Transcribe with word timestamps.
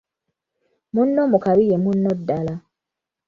Munno 0.93 1.21
mu 1.31 1.37
kabi 1.43 1.63
ye 1.69 1.77
munno 1.83 2.11
ddaala. 2.19 2.55